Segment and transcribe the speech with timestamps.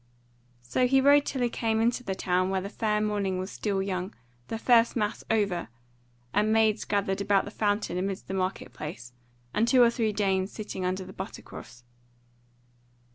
[0.63, 3.83] So he rode till he came into the town when the fair morning was still
[3.83, 4.15] young,
[4.47, 5.67] the first mass over,
[6.33, 9.13] and maids gathered about the fountain amidst the market place,
[9.53, 11.83] and two or three dames sitting under the buttercross.